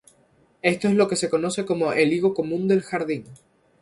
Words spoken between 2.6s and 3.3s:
del jardín..